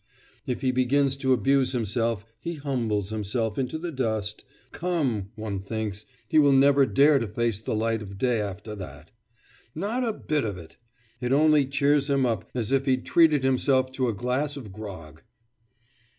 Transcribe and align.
If 0.47 0.61
he 0.61 0.71
begins 0.71 1.15
to 1.17 1.31
abuse 1.31 1.73
himself, 1.73 2.25
he 2.39 2.55
humbles 2.55 3.11
himself 3.11 3.59
into 3.59 3.77
the 3.77 3.91
dust 3.91 4.43
come, 4.71 5.29
one 5.35 5.59
thinks, 5.61 6.07
he 6.27 6.39
will 6.39 6.53
never 6.53 6.87
dare 6.87 7.19
to 7.19 7.27
face 7.27 7.59
the 7.59 7.75
light 7.75 8.01
of 8.01 8.17
day 8.17 8.41
after 8.41 8.73
that. 8.77 9.11
Not 9.75 10.03
a 10.03 10.11
bit 10.11 10.43
of 10.43 10.57
it! 10.57 10.77
It 11.19 11.31
only 11.31 11.67
cheers 11.67 12.09
him 12.09 12.25
up, 12.25 12.49
as 12.55 12.71
if 12.71 12.87
he'd 12.87 13.05
treated 13.05 13.43
himself 13.43 13.91
to 13.91 14.07
a 14.07 14.13
glass 14.15 14.57
of 14.57 14.71
grog. 14.73 15.21